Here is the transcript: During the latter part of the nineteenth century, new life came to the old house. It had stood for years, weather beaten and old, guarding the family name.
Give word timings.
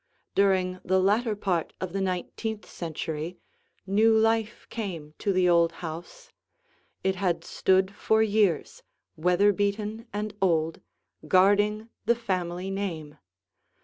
During 0.33 0.79
the 0.83 0.99
latter 0.99 1.35
part 1.35 1.73
of 1.79 1.93
the 1.93 2.01
nineteenth 2.01 2.67
century, 2.67 3.37
new 3.85 4.17
life 4.17 4.65
came 4.71 5.13
to 5.19 5.31
the 5.31 5.47
old 5.47 5.73
house. 5.73 6.31
It 7.03 7.17
had 7.17 7.43
stood 7.43 7.93
for 7.93 8.23
years, 8.23 8.81
weather 9.15 9.53
beaten 9.53 10.07
and 10.11 10.33
old, 10.41 10.81
guarding 11.27 11.89
the 12.07 12.15
family 12.15 12.71
name. 12.71 13.19